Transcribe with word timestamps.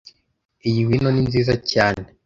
Iyi 0.69 0.81
wino 0.89 1.09
ninziza 1.11 1.53
cyane 1.71 2.03